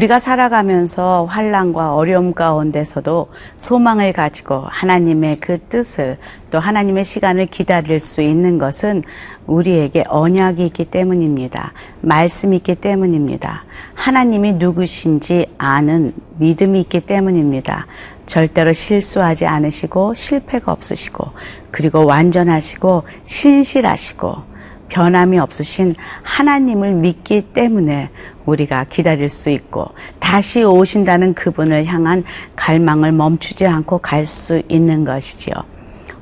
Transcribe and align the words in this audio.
우리가 0.00 0.18
살아가면서 0.18 1.26
환란과 1.26 1.94
어려움 1.94 2.32
가운데서도 2.32 3.28
소망을 3.58 4.14
가지고 4.14 4.64
하나님의 4.66 5.40
그 5.40 5.58
뜻을 5.58 6.16
또 6.50 6.58
하나님의 6.58 7.04
시간을 7.04 7.44
기다릴 7.44 8.00
수 8.00 8.22
있는 8.22 8.56
것은 8.56 9.02
우리에게 9.46 10.04
언약이 10.08 10.64
있기 10.66 10.86
때문입니다. 10.86 11.72
말씀이 12.00 12.56
있기 12.56 12.76
때문입니다. 12.76 13.64
하나님이 13.94 14.54
누구신지 14.54 15.46
아는 15.58 16.14
믿음이 16.38 16.80
있기 16.80 17.00
때문입니다. 17.00 17.86
절대로 18.24 18.72
실수하지 18.72 19.44
않으시고 19.44 20.14
실패가 20.14 20.72
없으시고 20.72 21.26
그리고 21.70 22.06
완전하시고 22.06 23.02
신실하시고 23.26 24.50
변함이 24.90 25.38
없으신 25.38 25.94
하나님을 26.22 26.92
믿기 26.94 27.42
때문에 27.42 28.10
우리가 28.46 28.84
기다릴 28.88 29.28
수 29.28 29.50
있고 29.50 29.86
다시 30.18 30.62
오신다는 30.64 31.34
그분을 31.34 31.86
향한 31.86 32.24
갈망을 32.56 33.12
멈추지 33.12 33.66
않고 33.66 33.98
갈 33.98 34.26
수 34.26 34.62
있는 34.68 35.04
것이지요. 35.04 35.54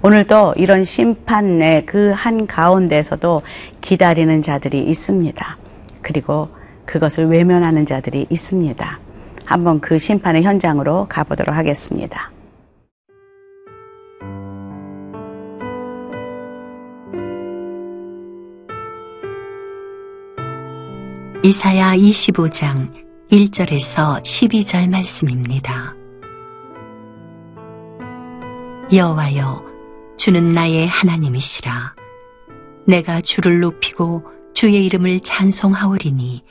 오늘도 0.02 0.54
이런 0.56 0.84
심판의 0.84 1.84
그 1.86 2.12
한 2.12 2.46
가운데서도 2.46 3.42
기다리는 3.80 4.42
자들이 4.42 4.80
있습니다. 4.80 5.56
그리고 6.02 6.48
그것을 6.86 7.26
외면하는 7.26 7.84
자들이 7.84 8.26
있습니다. 8.30 8.98
한번 9.44 9.80
그 9.80 9.98
심판의 9.98 10.42
현장으로 10.42 11.06
가보도록 11.08 11.56
하겠습니다. 11.56 12.30
이사야 21.48 21.96
25장 21.96 22.92
1절에서 23.30 24.20
12절 24.20 24.90
말씀입니다. 24.90 25.94
여호와여 28.92 29.64
주는 30.18 30.52
나의 30.52 30.86
하나님이시라 30.88 31.94
내가 32.86 33.22
주를 33.22 33.60
높이고 33.60 34.24
주의 34.52 34.84
이름을 34.84 35.20
찬송하오리니 35.20 36.44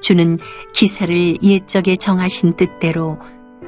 주는 0.00 0.38
기사를 0.72 1.42
옛적에 1.42 1.96
정하신 1.96 2.56
뜻대로 2.56 3.18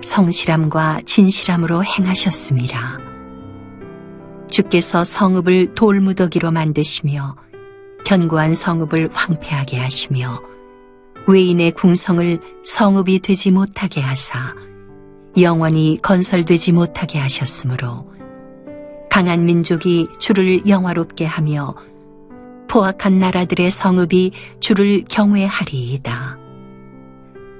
성실함과 0.02 1.02
진실함으로 1.04 1.84
행하셨습니다. 1.84 2.98
주께서 4.48 5.04
성읍을 5.04 5.74
돌무더기로 5.74 6.50
만드시며 6.50 7.36
견고한 8.06 8.54
성읍을 8.54 9.10
황폐하게 9.12 9.78
하시며 9.78 10.40
외인의 11.26 11.72
궁성을 11.72 12.40
성읍이 12.64 13.18
되지 13.18 13.50
못하게 13.50 14.00
하사 14.00 14.54
영원히 15.40 15.98
건설되지 16.00 16.70
못하게 16.70 17.18
하셨으므로 17.18 18.08
강한 19.10 19.44
민족이 19.44 20.06
주를 20.20 20.68
영화롭게 20.68 21.24
하며 21.24 21.74
포악한 22.68 23.18
나라들의 23.18 23.72
성읍이 23.72 24.32
주를 24.60 25.02
경외하리이다. 25.08 26.38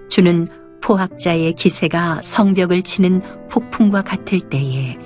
주는 0.09 0.47
포악자의 0.81 1.55
기세가 1.55 2.21
성벽을 2.23 2.83
치는 2.83 3.49
폭풍과 3.51 4.03
같을 4.03 4.39
때에 4.39 4.97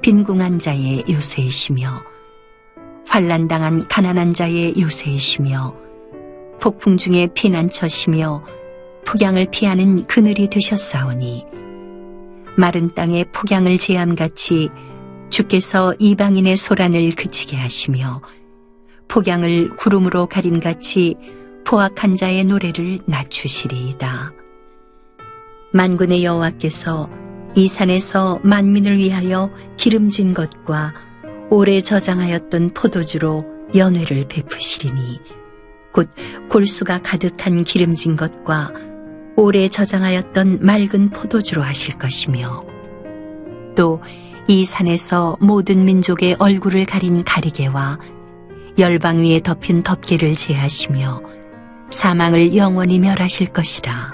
빈궁한 0.00 0.58
자의 0.58 1.04
요새이시며 1.06 2.09
환란당한 3.08 3.88
가난한 3.88 4.34
자의 4.34 4.74
요새이시며 4.80 5.74
폭풍 6.60 6.96
중에 6.96 7.28
피난처시며 7.34 8.44
폭양을 9.06 9.46
피하는 9.50 10.06
그늘이 10.06 10.48
되셨사오니 10.48 11.44
마른 12.56 12.94
땅에 12.94 13.24
폭양을 13.32 13.78
제함같이 13.78 14.68
주께서 15.30 15.94
이방인의 15.98 16.56
소란을 16.56 17.12
그치게 17.12 17.56
하시며 17.56 18.20
폭양을 19.08 19.76
구름으로 19.76 20.26
가림같이 20.26 21.16
포악한 21.64 22.16
자의 22.16 22.44
노래를 22.44 22.98
낮추시리이다. 23.06 24.32
만군의 25.72 26.24
여호와께서 26.24 27.08
이 27.54 27.68
산에서 27.68 28.40
만민을 28.42 28.98
위하여 28.98 29.50
기름진 29.76 30.34
것과 30.34 30.94
오래 31.50 31.80
저장하였던 31.80 32.74
포도주로 32.74 33.44
연회를 33.74 34.26
베푸시리니 34.28 35.20
곧 35.92 36.08
골수가 36.48 37.02
가득한 37.02 37.64
기름진 37.64 38.16
것과 38.16 38.72
오래 39.36 39.68
저장하였던 39.68 40.60
맑은 40.60 41.10
포도주로 41.10 41.62
하실 41.62 41.98
것이며 41.98 42.64
또 43.76 44.00
이 44.50 44.64
산에서 44.64 45.36
모든 45.38 45.84
민족의 45.84 46.34
얼굴을 46.40 46.84
가린 46.84 47.22
가리개와 47.22 48.00
열방 48.78 49.22
위에 49.22 49.40
덮인 49.40 49.84
덮개를 49.84 50.34
제하시며 50.34 51.22
사망을 51.92 52.56
영원히 52.56 52.98
멸하실 52.98 53.52
것이라 53.52 54.12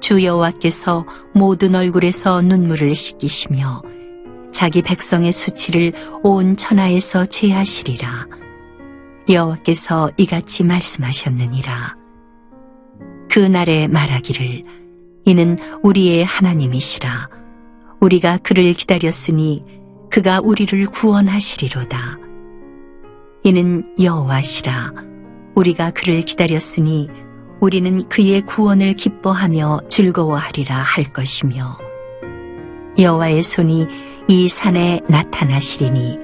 주 0.00 0.22
여호와께서 0.22 1.06
모든 1.32 1.74
얼굴에서 1.74 2.42
눈물을 2.42 2.94
씻기시며 2.94 3.80
자기 4.62 4.80
백성의 4.80 5.32
수치를 5.32 5.92
온 6.22 6.56
천하에서 6.56 7.26
제하시리라. 7.26 8.28
여호와께서 9.28 10.12
이같이 10.16 10.62
말씀하셨느니라. 10.62 11.96
그 13.28 13.40
날에 13.40 13.88
말하기를 13.88 14.62
이는 15.24 15.58
우리의 15.82 16.24
하나님이시라. 16.24 17.28
우리가 17.98 18.38
그를 18.44 18.72
기다렸으니 18.72 19.64
그가 20.12 20.38
우리를 20.38 20.86
구원하시리로다. 20.86 22.18
이는 23.42 23.92
여호와시라. 24.00 24.92
우리가 25.56 25.90
그를 25.90 26.20
기다렸으니 26.22 27.08
우리는 27.58 28.08
그의 28.08 28.42
구원을 28.42 28.94
기뻐하며 28.94 29.88
즐거워하리라 29.88 30.76
할 30.76 31.02
것이며 31.02 31.78
여호와의 32.96 33.42
손이 33.42 34.11
이 34.28 34.48
산에 34.48 35.00
나타나시리니 35.08 36.18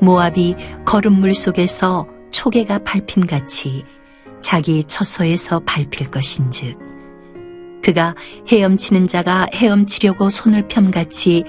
모압이 0.00 0.54
거름물 0.84 1.34
속에서 1.34 2.06
초계가 2.30 2.80
밟힘같이 2.80 3.84
자기 4.40 4.84
처소에서 4.84 5.60
밟힐 5.60 6.10
것인즉 6.10 6.78
그가 7.82 8.14
헤엄치는 8.50 9.08
자가 9.08 9.46
헤엄치려고 9.52 10.30
손을 10.30 10.68
펴같이 10.68 11.44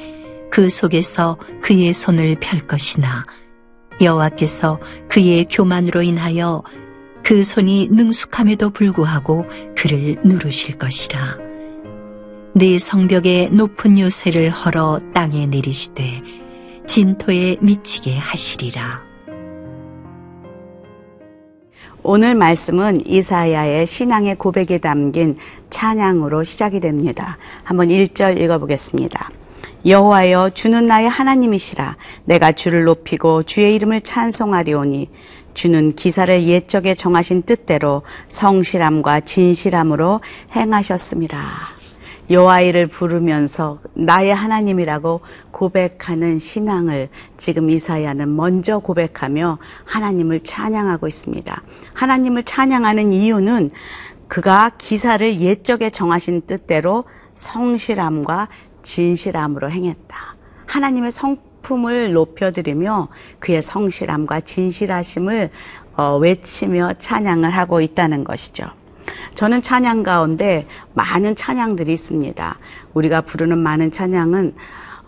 그 0.51 0.69
속에서 0.69 1.37
그의 1.61 1.93
손을 1.93 2.37
펼 2.39 2.59
것이나 2.59 3.23
여호와께서 4.01 4.79
그의 5.09 5.45
교만으로 5.45 6.01
인하여 6.01 6.63
그 7.23 7.43
손이 7.43 7.89
능숙함에도 7.91 8.71
불구하고 8.71 9.45
그를 9.75 10.17
누르실 10.23 10.77
것이라. 10.77 11.48
네 12.59 12.77
성벽에 12.77 13.51
높은 13.53 13.97
요새를 13.97 14.51
헐어 14.51 14.99
땅에 15.13 15.47
내리시되 15.47 16.21
진토에 16.85 17.55
미치게 17.61 18.17
하시리라. 18.17 19.01
오늘 22.03 22.35
말씀은 22.35 23.07
이사야의 23.07 23.87
신앙의 23.87 24.35
고백에 24.35 24.77
담긴 24.79 25.37
찬양으로 25.69 26.43
시작이 26.43 26.81
됩니다. 26.81 27.37
한번 27.63 27.87
1절 27.87 28.41
읽어보겠습니다. 28.41 29.31
여호와여 29.85 30.49
주는 30.49 30.85
나의 30.85 31.07
하나님이시라 31.07 31.95
내가 32.25 32.51
주를 32.51 32.83
높이고 32.83 33.43
주의 33.43 33.73
이름을 33.75 34.01
찬송하리오니 34.01 35.09
주는 35.53 35.95
기사를 35.95 36.43
옛적에 36.43 36.95
정하신 36.95 37.43
뜻대로 37.43 38.01
성실함과 38.27 39.21
진실함으로 39.21 40.19
행하셨습니다. 40.53 41.78
여호와를 42.29 42.87
부르면서 42.87 43.79
나의 43.93 44.33
하나님이라고 44.33 45.21
고백하는 45.51 46.37
신앙을 46.37 47.09
지금 47.37 47.69
이사야는 47.69 48.35
먼저 48.35 48.79
고백하며 48.79 49.57
하나님을 49.85 50.43
찬양하고 50.43 51.07
있습니다. 51.07 51.63
하나님을 51.93 52.43
찬양하는 52.43 53.11
이유는 53.11 53.71
그가 54.27 54.71
기사를 54.77 55.41
옛적에 55.41 55.89
정하신 55.89 56.41
뜻대로 56.45 57.05
성실함과 57.33 58.49
진실함으로 58.83 59.71
행했다. 59.71 60.35
하나님의 60.67 61.11
성품을 61.11 62.13
높여드리며 62.13 63.07
그의 63.39 63.61
성실함과 63.61 64.41
진실하심을 64.41 65.49
어, 65.95 66.17
외치며 66.17 66.93
찬양을 66.99 67.49
하고 67.49 67.81
있다는 67.81 68.23
것이죠. 68.23 68.78
저는 69.35 69.61
찬양 69.61 70.03
가운데 70.03 70.67
많은 70.93 71.35
찬양들이 71.35 71.91
있습니다. 71.93 72.57
우리가 72.93 73.21
부르는 73.21 73.57
많은 73.57 73.91
찬양은 73.91 74.53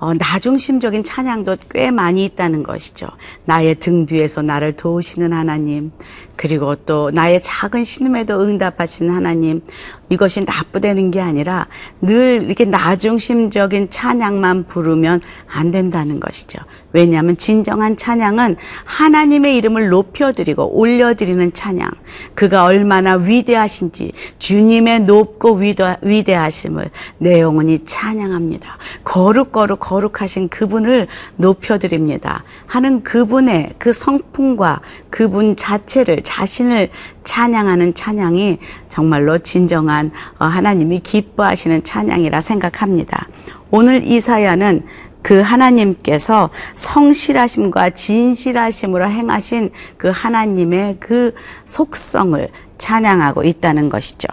어, 0.01 0.15
나중심적인 0.15 1.03
찬양도 1.03 1.57
꽤 1.69 1.91
많이 1.91 2.25
있다는 2.25 2.63
것이죠. 2.63 3.07
나의 3.45 3.75
등 3.75 4.07
뒤에서 4.07 4.41
나를 4.41 4.75
도우시는 4.75 5.31
하나님, 5.31 5.91
그리고 6.35 6.75
또 6.75 7.11
나의 7.11 7.41
작은 7.41 7.83
신음에도 7.83 8.41
응답하시는 8.41 9.13
하나님, 9.13 9.61
이것이 10.09 10.43
나쁘다는 10.43 11.09
게 11.11 11.21
아니라 11.21 11.67
늘 12.01 12.43
이렇게 12.45 12.65
나중심적인 12.65 13.89
찬양만 13.89 14.65
부르면 14.65 15.21
안 15.47 15.71
된다는 15.71 16.19
것이죠. 16.19 16.59
왜냐하면 16.93 17.37
진정한 17.37 17.95
찬양은 17.95 18.57
하나님의 18.83 19.55
이름을 19.55 19.87
높여드리고 19.87 20.77
올려드리는 20.77 21.53
찬양. 21.53 21.89
그가 22.35 22.65
얼마나 22.65 23.15
위대하신지 23.15 24.11
주님의 24.39 25.01
높고 25.01 25.53
위대, 25.53 25.95
위대하심을 26.01 26.89
내 27.17 27.39
영혼이 27.39 27.85
찬양합니다. 27.85 28.77
거룩거룩 29.05 29.79
거룩하신 29.79 30.49
그분을 30.49 31.07
높여드립니다. 31.37 32.43
하는 32.65 33.03
그분의 33.03 33.75
그 33.77 33.93
성품과 33.93 34.81
그분 35.09 35.55
자체를 35.55 36.20
자신을 36.23 36.89
찬양하는 37.23 37.93
찬양이 37.93 38.59
정말로 38.89 39.37
진정한 39.39 40.11
어, 40.39 40.45
하나님이 40.45 40.99
기뻐하시는 40.99 41.83
찬양이라 41.83 42.41
생각합니다. 42.41 43.27
오늘 43.69 44.03
이사야는 44.03 44.81
그 45.21 45.39
하나님께서 45.39 46.49
성실하심과 46.75 47.91
진실하심으로 47.91 49.07
행하신 49.07 49.71
그 49.97 50.09
하나님의 50.09 50.97
그 50.99 51.33
속성을 51.67 52.49
찬양하고 52.77 53.43
있다는 53.43 53.89
것이죠. 53.89 54.27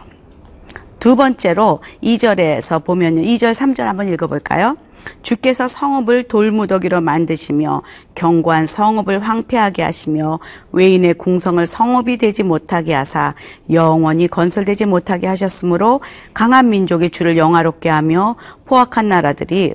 두 0.99 1.15
번째로 1.15 1.81
2절에서 2.03 2.85
보면요. 2.85 3.23
2절, 3.23 3.53
3절 3.53 3.83
한번 3.83 4.13
읽어볼까요? 4.13 4.77
주께서 5.23 5.69
성읍을 5.69 6.25
돌무더기로 6.25 7.01
만드시며 7.01 7.83
견고한 8.15 8.67
성읍을 8.67 9.21
황폐하게 9.21 9.83
하시며 9.83 10.39
외인의 10.73 11.15
궁성을 11.15 11.65
성읍이 11.67 12.19
되지 12.19 12.43
못하게 12.43 12.95
하사 12.95 13.35
영원히 13.71 14.29
건설되지 14.29 14.87
못하게 14.87 15.27
하셨으므로 15.27 16.01
강한 16.35 16.69
민족이 16.69 17.11
주를 17.11 17.37
영화롭게 17.37 17.89
하며 17.89 18.37
포악한 18.65 19.09
나라들이 19.09 19.75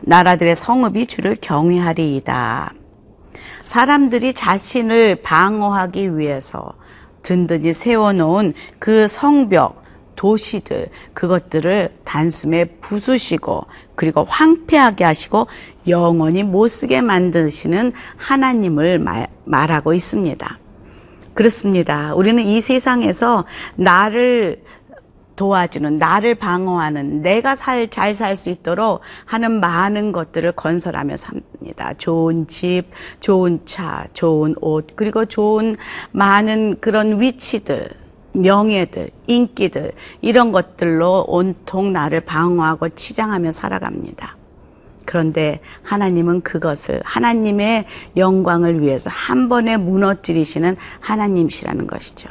나라들의 0.00 0.54
성읍이 0.56 1.06
주를 1.06 1.36
경외하리이다. 1.40 2.74
사람들이 3.64 4.34
자신을 4.34 5.16
방어하기 5.22 6.18
위해서 6.18 6.74
든든히 7.22 7.72
세워놓은 7.72 8.52
그 8.78 9.08
성벽, 9.08 9.82
도시들, 10.16 10.88
그것들을 11.12 11.94
단숨에 12.04 12.64
부수시고, 12.80 13.66
그리고 13.94 14.24
황폐하게 14.24 15.04
하시고, 15.04 15.46
영원히 15.88 16.42
못 16.42 16.68
쓰게 16.68 17.00
만드시는 17.00 17.92
하나님을 18.16 18.98
말, 18.98 19.28
말하고 19.44 19.94
있습니다. 19.94 20.58
그렇습니다. 21.34 22.14
우리는 22.14 22.42
이 22.42 22.60
세상에서 22.60 23.44
나를 23.76 24.62
도와주는 25.36 25.98
나를 25.98 26.36
방어하는 26.36 27.22
내가 27.22 27.56
살잘살 27.56 28.36
수 28.36 28.50
있도록 28.50 29.00
하는 29.24 29.60
많은 29.60 30.12
것들을 30.12 30.52
건설하며 30.52 31.16
삽니다. 31.16 31.92
좋은 31.98 32.46
집, 32.46 32.84
좋은 33.20 33.60
차, 33.64 34.06
좋은 34.12 34.54
옷, 34.60 34.88
그리고 34.94 35.24
좋은 35.24 35.76
많은 36.12 36.76
그런 36.80 37.20
위치들, 37.20 37.90
명예들, 38.34 39.10
인기들 39.26 39.92
이런 40.20 40.52
것들로 40.52 41.24
온통 41.28 41.92
나를 41.92 42.20
방어하고 42.20 42.90
치장하며 42.90 43.52
살아갑니다. 43.52 44.36
그런데 45.06 45.60
하나님은 45.82 46.42
그것을 46.42 47.00
하나님의 47.04 47.86
영광을 48.16 48.80
위해서 48.80 49.10
한 49.10 49.48
번에 49.48 49.76
무너뜨리시는 49.76 50.76
하나님이시라는 51.00 51.86
것이죠. 51.86 52.30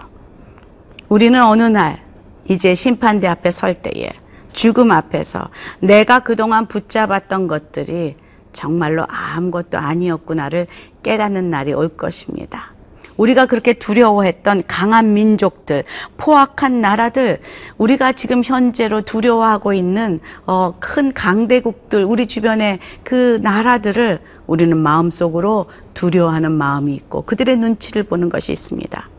우리는 1.08 1.42
어느 1.42 1.64
날 1.64 2.04
이제 2.50 2.76
심판대 2.76 3.28
앞에 3.28 3.52
설 3.52 3.82
때에 3.82 4.12
죽음 4.52 4.92
앞에서 4.92 5.50
내가 5.80 6.20
그동안 6.20 6.68
붙잡았던 6.68 7.48
것들이 7.48 8.18
정말로 8.52 9.06
아무것도 9.08 9.78
아니었구나를 9.78 10.68
깨닫는 11.02 11.50
날이 11.50 11.74
올 11.74 11.90
것입니다. 11.90 12.73
우리가 13.18 13.46
그렇게 13.46 13.74
두려워했던 13.74 14.64
강한 14.68 15.14
민족들, 15.14 15.84
포악한 16.18 16.82
나라들, 16.82 17.40
우리가 17.78 18.14
지금 18.14 18.44
현재로 18.44 19.02
두려워하고 19.02 19.74
있는 19.74 20.20
어, 20.46 20.76
큰 20.80 21.14
강대국들, 21.14 22.04
우리 22.04 22.28
주변의 22.28 22.80
그 23.04 23.40
나라들을 23.42 24.20
우리는 24.48 24.78
마음속으로 24.78 25.68
두려워하는 25.94 26.52
마음이 26.52 26.94
있고 26.96 27.24
그들의 27.24 27.58
눈치를 27.58 28.04
보는 28.04 28.30
것이 28.30 28.52
있습니다. 28.52 29.10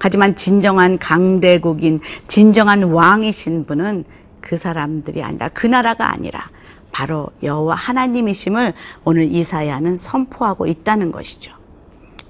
하지만 0.00 0.36
진정한 0.36 0.98
강대국인 0.98 2.00
진정한 2.28 2.82
왕이신 2.82 3.66
분은 3.66 4.04
그 4.40 4.58
사람들이 4.58 5.22
아니라 5.22 5.48
그 5.54 5.66
나라가 5.66 6.12
아니라 6.12 6.50
바로 6.92 7.28
여호와 7.42 7.74
하나님이심을 7.74 8.74
오늘 9.04 9.24
이사야는 9.24 9.96
선포하고 9.96 10.66
있다는 10.66 11.10
것이죠. 11.10 11.63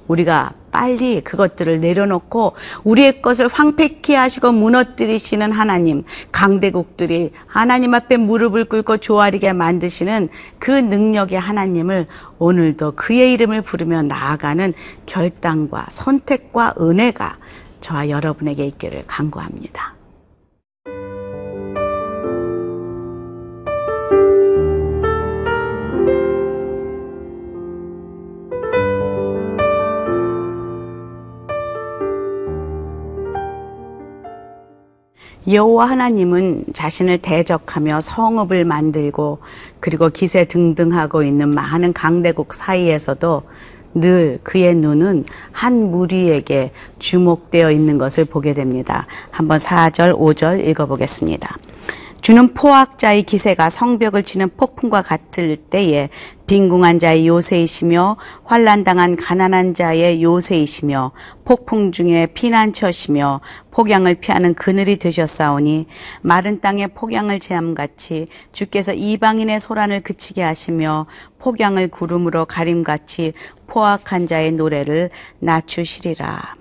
우리가 0.08 0.52
빨리 0.70 1.20
그것들을 1.20 1.80
내려놓고 1.80 2.54
우리의 2.82 3.22
것을 3.22 3.48
황폐케 3.48 4.16
하시고 4.16 4.52
무너뜨리시는 4.52 5.52
하나님, 5.52 6.02
강대국들이 6.32 7.30
하나님 7.46 7.94
앞에 7.94 8.16
무릎을 8.16 8.64
꿇고 8.64 8.96
조아리게 8.96 9.52
만드시는 9.52 10.28
그 10.58 10.72
능력의 10.72 11.38
하나님을 11.38 12.06
오늘도 12.38 12.96
그의 12.96 13.32
이름을 13.34 13.62
부르며 13.62 14.02
나아가는 14.02 14.74
결단과 15.06 15.86
선택과 15.90 16.74
은혜가 16.80 17.38
저와 17.80 18.08
여러분에게 18.08 18.66
있기를 18.66 19.04
간구합니다. 19.06 19.93
여호와 35.46 35.90
하나님은 35.90 36.64
자신을 36.72 37.18
대적하며 37.18 38.00
성읍을 38.00 38.64
만들고 38.64 39.38
그리고 39.80 40.08
기세 40.08 40.44
등등하고 40.44 41.22
있는 41.22 41.50
많은 41.50 41.92
강대국 41.92 42.54
사이에서도 42.54 43.42
늘 43.94 44.40
그의 44.42 44.74
눈은 44.74 45.24
한 45.52 45.90
무리에게 45.90 46.72
주목되어 46.98 47.70
있는 47.70 47.98
것을 47.98 48.24
보게 48.24 48.54
됩니다. 48.54 49.06
한번 49.30 49.58
4절, 49.58 50.18
5절 50.18 50.66
읽어보겠습니다. 50.66 51.56
주는 52.24 52.54
포악자의 52.54 53.24
기세가 53.24 53.68
성벽을 53.68 54.22
치는 54.22 54.56
폭풍과 54.56 55.02
같을 55.02 55.58
때에 55.58 56.08
빈궁한 56.46 56.98
자의 56.98 57.28
요새이시며 57.28 58.16
환란당한 58.44 59.14
가난한 59.14 59.74
자의 59.74 60.22
요새이시며 60.22 61.12
폭풍 61.44 61.92
중에 61.92 62.28
피난처시며 62.28 63.42
폭양을 63.72 64.14
피하는 64.14 64.54
그늘이 64.54 64.96
되셨사오니 64.96 65.84
마른 66.22 66.62
땅에 66.62 66.86
폭양을 66.86 67.40
제함같이 67.40 68.28
주께서 68.52 68.94
이방인의 68.94 69.60
소란을 69.60 70.00
그치게 70.00 70.42
하시며 70.42 71.04
폭양을 71.40 71.88
구름으로 71.88 72.46
가림같이 72.46 73.34
포악한 73.66 74.26
자의 74.26 74.52
노래를 74.52 75.10
낮추시리라. 75.40 76.56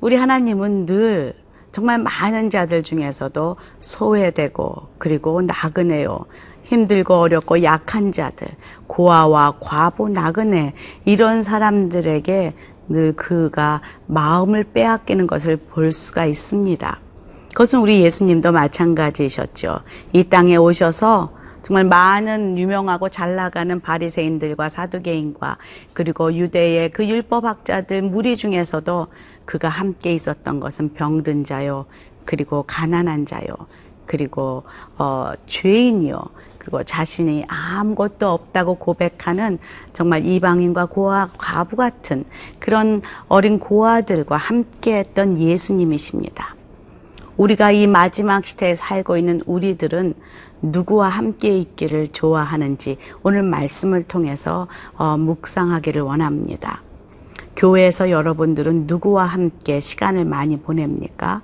우리 0.00 0.16
하나님은 0.16 0.86
늘 0.86 1.41
정말 1.72 1.98
많은 1.98 2.50
자들 2.50 2.82
중에서도 2.82 3.56
소외되고 3.80 4.88
그리고 4.98 5.40
나그네요. 5.40 6.26
힘들고 6.64 7.14
어렵고 7.14 7.62
약한 7.64 8.12
자들, 8.12 8.46
고아와 8.86 9.56
과부 9.60 10.10
나그네 10.10 10.74
이런 11.04 11.42
사람들에게 11.42 12.54
늘 12.88 13.12
그가 13.14 13.80
마음을 14.06 14.64
빼앗기는 14.64 15.26
것을 15.26 15.56
볼 15.56 15.92
수가 15.92 16.26
있습니다. 16.26 17.00
그것은 17.48 17.80
우리 17.80 18.02
예수님도 18.02 18.52
마찬가지셨죠. 18.52 19.80
이 20.12 20.24
땅에 20.24 20.56
오셔서 20.56 21.32
정말 21.62 21.84
많은 21.84 22.58
유명하고 22.58 23.08
잘 23.08 23.36
나가는 23.36 23.80
바리새인들과 23.80 24.68
사두개인과 24.68 25.58
그리고 25.92 26.34
유대의 26.34 26.90
그 26.90 27.06
율법학자들 27.06 28.02
무리 28.02 28.36
중에서도 28.36 29.06
그가 29.44 29.68
함께 29.68 30.12
있었던 30.12 30.60
것은 30.60 30.94
병든 30.94 31.44
자요 31.44 31.86
그리고 32.24 32.64
가난한 32.66 33.26
자요 33.26 33.48
그리고 34.06 34.64
어 34.98 35.32
죄인이요 35.46 36.20
그리고 36.58 36.84
자신이 36.84 37.44
아무것도 37.48 38.28
없다고 38.28 38.76
고백하는 38.76 39.58
정말 39.92 40.24
이방인과 40.24 40.86
고아 40.86 41.30
과부 41.36 41.74
같은 41.74 42.24
그런 42.60 43.02
어린 43.26 43.58
고아들과 43.58 44.36
함께 44.36 44.98
했던 44.98 45.38
예수님이십니다. 45.38 46.54
우리가 47.36 47.70
이 47.72 47.86
마지막 47.86 48.44
시대에 48.44 48.74
살고 48.74 49.16
있는 49.16 49.40
우리들은 49.46 50.14
누구와 50.62 51.08
함께 51.08 51.56
있기를 51.58 52.08
좋아하는지 52.08 52.98
오늘 53.22 53.42
말씀을 53.42 54.04
통해서 54.04 54.68
어, 54.96 55.16
묵상하기를 55.16 56.02
원합니다. 56.02 56.82
교회에서 57.56 58.10
여러분들은 58.10 58.86
누구와 58.86 59.24
함께 59.24 59.80
시간을 59.80 60.24
많이 60.24 60.58
보냅니까? 60.58 61.42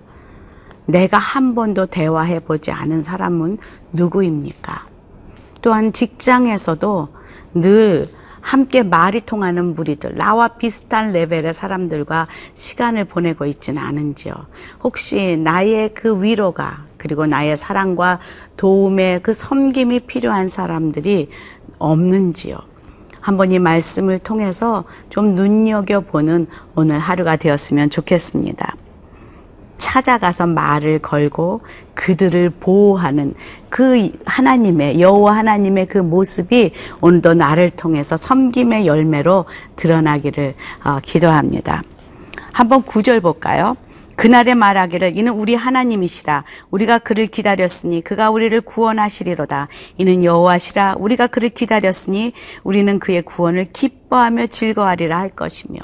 내가 0.86 1.18
한 1.18 1.54
번도 1.54 1.86
대화해 1.86 2.40
보지 2.40 2.70
않은 2.70 3.02
사람은 3.02 3.58
누구입니까? 3.92 4.86
또한 5.60 5.92
직장에서도 5.92 7.08
늘 7.54 8.08
함께 8.40 8.82
말이 8.82 9.20
통하는 9.20 9.74
무리들, 9.74 10.14
나와 10.16 10.48
비슷한 10.48 11.12
레벨의 11.12 11.54
사람들과 11.54 12.26
시간을 12.54 13.04
보내고 13.04 13.44
있지는 13.46 13.82
않은지요. 13.82 14.32
혹시 14.82 15.36
나의 15.36 15.92
그 15.94 16.22
위로가, 16.22 16.84
그리고 16.96 17.26
나의 17.26 17.56
사랑과 17.56 18.18
도움의 18.56 19.22
그 19.22 19.34
섬김이 19.34 20.00
필요한 20.00 20.48
사람들이 20.48 21.28
없는지요. 21.78 22.58
한번 23.20 23.52
이 23.52 23.58
말씀을 23.58 24.20
통해서 24.20 24.84
좀 25.10 25.34
눈여겨보는 25.34 26.46
오늘 26.74 26.98
하루가 26.98 27.36
되었으면 27.36 27.90
좋겠습니다. 27.90 28.74
찾아가서 29.78 30.46
말을 30.46 30.98
걸고 30.98 31.62
그들을 31.94 32.50
보호하는 32.60 33.34
그 33.70 34.10
하나님의 34.26 35.00
여호와 35.00 35.36
하나님의 35.36 35.86
그 35.86 35.98
모습이 35.98 36.72
오늘도 37.00 37.34
나를 37.34 37.70
통해서 37.70 38.16
섬김의 38.16 38.86
열매로 38.86 39.46
드러나기를 39.76 40.54
어, 40.84 40.98
기도합니다. 41.02 41.82
한번 42.52 42.82
구절 42.82 43.20
볼까요? 43.20 43.76
그날에 44.18 44.54
말하기를 44.54 45.16
이는 45.16 45.32
우리 45.32 45.54
하나님이시라 45.54 46.42
우리가 46.70 46.98
그를 46.98 47.28
기다렸으니 47.28 48.02
그가 48.02 48.30
우리를 48.30 48.60
구원하시리로다 48.62 49.68
이는 49.96 50.24
여호와시라 50.24 50.96
우리가 50.98 51.28
그를 51.28 51.50
기다렸으니 51.50 52.32
우리는 52.64 52.98
그의 52.98 53.22
구원을 53.22 53.68
기뻐하며 53.72 54.48
즐거워하리라 54.48 55.16
할 55.16 55.28
것이며 55.28 55.78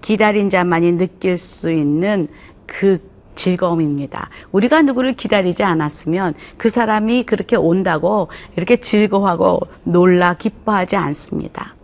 기다린 0.00 0.50
자만이 0.50 0.92
느낄 0.92 1.36
수 1.36 1.70
있는 1.70 2.26
그 2.68 3.00
즐거움입니다. 3.34 4.28
우리가 4.52 4.82
누구를 4.82 5.14
기다리지 5.14 5.62
않았으면 5.64 6.34
그 6.56 6.68
사람이 6.68 7.24
그렇게 7.24 7.56
온다고 7.56 8.28
이렇게 8.56 8.76
즐거워하고 8.76 9.60
놀라 9.84 10.34
기뻐하지 10.34 10.96
않습니다. 10.96 11.74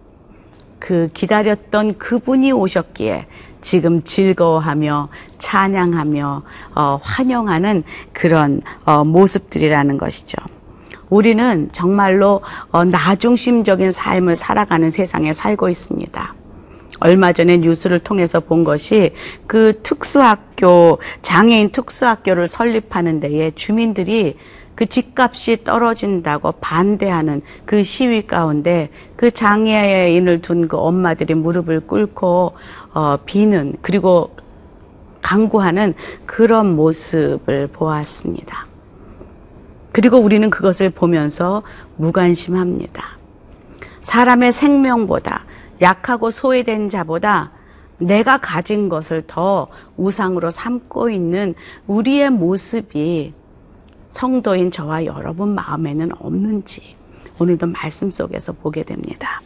그 0.79 1.09
기다렸던 1.15 1.97
그분이 1.97 2.53
오셨기에 2.53 3.27
지금 3.63 4.03
즐거워하며 4.03 5.09
찬양하며 5.39 6.43
어, 6.75 7.01
환영하는 7.03 7.83
그런 8.13 8.61
어, 8.85 9.05
모습들이라는 9.05 9.97
것이죠. 9.97 10.37
우리는 11.09 11.71
정말로 11.73 12.43
어, 12.71 12.85
나중심적인 12.85 13.93
삶을 13.93 14.37
살아가는 14.37 14.91
세상에 14.91 15.33
살고 15.33 15.71
있습니다. 15.71 16.35
얼마 17.01 17.33
전에 17.33 17.59
뉴스를 17.59 17.99
통해서 17.99 18.41
본 18.41 18.65
것이 18.65 19.13
그 19.47 19.81
특수학교, 19.83 20.99
장애인 21.23 21.71
특수학교를 21.71 22.47
설립하는 22.47 23.21
데에 23.21 23.53
주민들이 23.55 24.37
그 24.75 24.87
집값이 24.87 25.63
떨어진다고 25.65 26.53
반대하는 26.61 27.43
그 27.65 27.85
시위 27.85 28.27
가운데 28.27 28.91
그 29.17 29.31
장애인을 29.31 30.41
둔 30.41 30.67
그 30.67 30.77
엄마들이 30.77 31.35
무릎을 31.35 31.87
꿇고 31.87 32.55
어, 32.93 33.17
비는 33.25 33.75
그리고 33.83 34.35
강구하는 35.23 35.95
그런 36.27 36.75
모습을 36.77 37.69
보았습니다. 37.69 38.67
그리고 39.93 40.19
우리는 40.19 40.51
그것을 40.51 40.91
보면서 40.91 41.63
무관심합니다. 41.97 43.19
사람의 44.03 44.53
생명보다 44.53 45.45
약하고 45.85 46.31
소외된 46.31 46.89
자보다 46.89 47.53
내가 47.99 48.39
가진 48.39 48.89
것을 48.89 49.23
더 49.27 49.69
우상으로 49.97 50.51
삼고 50.51 51.11
있는 51.11 51.55
우리의 51.87 52.31
모습이 52.31 53.35
성도인 54.09 54.71
저와 54.71 55.05
여러분 55.05 55.55
마음에는 55.55 56.11
없는지 56.19 56.97
오늘도 57.39 57.67
말씀 57.67 58.11
속에서 58.11 58.53
보게 58.53 58.83
됩니다. 58.83 59.43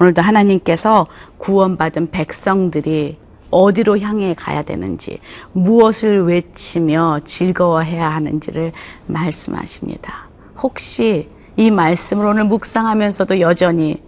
오늘도 0.00 0.20
하나님께서 0.20 1.06
구원받은 1.38 2.10
백성들이 2.10 3.18
어디로 3.50 3.98
향해 4.00 4.34
가야 4.34 4.62
되는지, 4.62 5.18
무엇을 5.52 6.24
외치며 6.24 7.20
즐거워해야 7.24 8.08
하는지를 8.08 8.72
말씀하십니다. 9.06 10.30
혹시 10.58 11.28
이 11.56 11.70
말씀을 11.70 12.26
오늘 12.26 12.44
묵상하면서도 12.44 13.40
여전히 13.40 14.02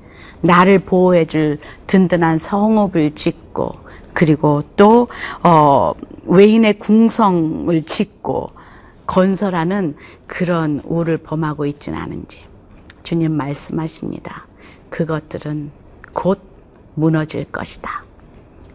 나를 0.45 0.79
보호해줄 0.79 1.59
든든한 1.87 2.39
성읍을 2.39 3.15
짓고, 3.15 3.73
그리고 4.13 4.63
또, 4.77 5.09
어, 5.43 5.93
외인의 6.25 6.79
궁성을 6.79 7.83
짓고, 7.83 8.51
건설하는 9.07 9.97
그런 10.27 10.81
우를 10.85 11.19
범하고 11.19 11.67
있지는 11.67 11.99
않은지 11.99 12.41
주님 13.03 13.33
말씀하십니다. 13.33 14.47
그것들은 14.91 15.71
곧 16.13 16.41
무너질 16.95 17.45
것이다. 17.45 18.05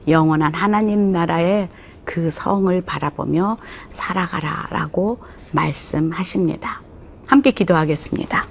영원한 0.07 0.53
하나님 0.53 1.11
나라의 1.11 1.69
그 2.03 2.29
성을 2.29 2.81
바라보며 2.81 3.57
살아가라 3.91 4.67
라고 4.71 5.19
말씀하십니다. 5.51 6.81
함께 7.27 7.51
기도하겠습니다. 7.51 8.45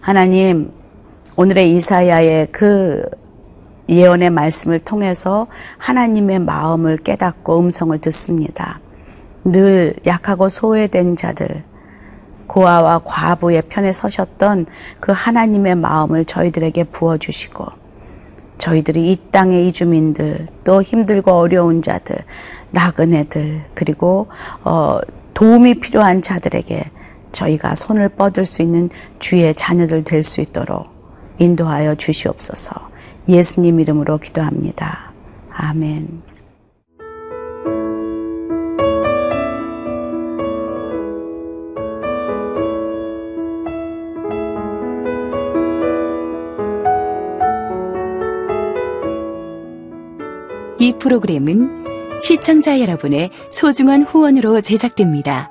하나님, 0.00 0.72
오늘의 1.36 1.76
이사야의 1.76 2.48
그 2.50 3.04
예언의 3.88 4.30
말씀을 4.30 4.80
통해서 4.80 5.46
하나님의 5.78 6.40
마음을 6.40 6.96
깨닫고 6.98 7.58
음성을 7.58 7.96
듣습니다. 7.98 8.80
늘 9.44 9.94
약하고 10.06 10.48
소외된 10.48 11.16
자들, 11.16 11.64
고아와 12.46 13.00
과부의 13.04 13.62
편에 13.68 13.92
서셨던 13.92 14.66
그 14.98 15.12
하나님의 15.12 15.76
마음을 15.76 16.24
저희들에게 16.24 16.84
부어주시고, 16.84 17.66
저희들이 18.58 19.10
이 19.10 19.16
땅의 19.30 19.68
이주민들, 19.68 20.48
또 20.64 20.82
힘들고 20.82 21.32
어려운 21.32 21.80
자들, 21.80 22.16
나그네들, 22.72 23.64
그리고, 23.74 24.28
어, 24.64 24.98
도움이 25.32 25.80
필요한 25.80 26.20
자들에게 26.20 26.90
저희가 27.32 27.74
손을 27.74 28.10
뻗을 28.10 28.44
수 28.44 28.60
있는 28.62 28.90
주의 29.18 29.54
자녀들 29.54 30.04
될 30.04 30.22
수 30.22 30.40
있도록 30.40 30.89
인도하여 31.40 31.96
주시옵소서. 31.96 32.90
예수님 33.28 33.80
이름으로 33.80 34.18
기도합니다. 34.18 35.12
아멘. 35.50 36.22
이 50.78 50.94
프로그램은 50.98 52.20
시청자 52.22 52.80
여러분의 52.80 53.30
소중한 53.50 54.02
후원으로 54.02 54.60
제작됩니다. 54.60 55.50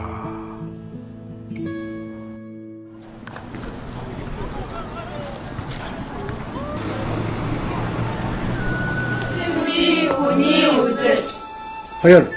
하열. 12.01 12.29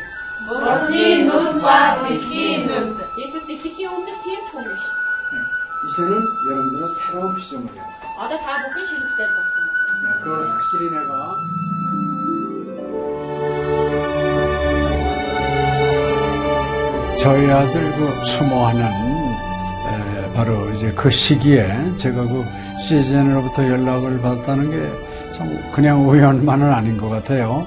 머리 0.46 1.24
눈과 1.24 2.06
귀 2.08 2.66
눈. 2.66 2.98
예수님이 3.18 3.86
없는 3.86 4.06
팀 4.22 4.46
총이시. 4.50 4.82
이제는 5.88 6.22
여러분들은 6.50 6.88
새로운 6.94 7.38
시점을 7.38 7.72
해요. 7.72 7.82
아다 8.18 8.38
다 8.38 8.58
먹기 8.62 8.86
싫을 8.86 9.00
때 9.16 9.26
봤어. 9.34 10.20
그걸 10.22 10.50
확실히 10.50 10.90
내가. 10.90 11.34
저희 17.20 17.50
아들 17.50 17.92
그 17.96 18.22
추모하는 18.24 18.90
바로 20.34 20.68
이제 20.70 20.92
그 20.92 21.08
시기에 21.10 21.96
제가 21.96 22.22
그 22.22 22.44
시즌으로부터 22.78 23.66
연락을 23.68 24.20
받았다는 24.20 24.70
게 24.70 25.14
참 25.34 25.58
그냥 25.72 26.08
우연만은 26.08 26.72
아닌 26.72 26.96
것 26.96 27.08
같아요. 27.08 27.66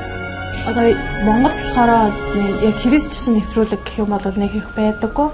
Одоо 0.67 0.93
Монгол 1.25 1.51
болохоор 1.51 2.13
нэг 2.35 2.61
яг 2.69 2.75
христчсэн 2.83 3.41
нэвтрүүлэг 3.41 3.81
гэх 3.83 4.01
юм 4.03 4.13
бол 4.13 4.21
нэг 4.21 4.53
их 4.55 4.69
байдаггүй. 4.75 5.29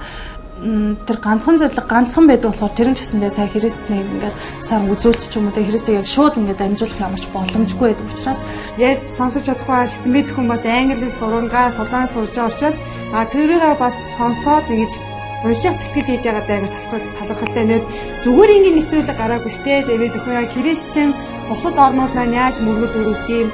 Тэр 0.57 1.17
ганцхан 1.21 1.59
зөвлөг 1.61 1.85
ганцхан 1.85 2.25
байдаг 2.25 2.49
болохоор 2.55 2.73
тэр 2.73 2.89
нь 2.89 2.97
ч 2.97 3.05
гэсэндээ 3.05 3.29
сая 3.29 3.45
христнийг 3.51 4.07
ингээд 4.09 4.35
сайн 4.65 4.89
үзүүлч 4.89 5.29
ч 5.29 5.37
юм 5.37 5.51
уу 5.51 5.53
тэ 5.53 5.69
христийг 5.69 6.01
яг 6.01 6.07
шууд 6.09 6.33
ингээд 6.41 6.65
амжуулах 6.65 6.97
ямарч 6.97 7.25
боломжгүй 7.29 7.93
байдаг 7.93 8.09
учраас 8.09 8.41
ярьж 8.81 9.05
сонсож 9.05 9.45
чадахгүй 9.45 9.85
гэсэн 9.85 10.11
мэд 10.17 10.27
хүмүүс 10.33 10.63
англи 10.65 11.09
сурангаа 11.13 11.69
судаан 11.77 12.09
сурж 12.09 12.33
байгаа 12.33 12.49
учраас 12.49 12.77
а 13.13 13.29
тэрийг 13.29 13.77
бас 13.77 13.95
сонсоод 14.17 14.65
ингэж 14.65 14.93
унших 15.45 15.77
тэтгэл 15.77 16.09
хийж 16.09 16.23
байгаа 16.25 16.45
даа 16.49 16.59
талхал 16.89 17.05
талхалтай 17.29 17.65
нэт 17.69 17.85
зүгээр 18.25 18.55
ингээд 18.57 18.77
нэвтрүүлэг 18.81 19.17
гараагүй 19.21 19.51
штэ 19.53 19.85
тэгээд 19.85 20.17
өхөө 20.17 20.49
христчин 20.57 21.13
бусад 21.45 21.77
орнууд 21.77 22.13
маань 22.17 22.33
яаж 22.33 22.57
мөргөл 22.65 22.97
өрөвт 23.13 23.29
юм 23.29 23.53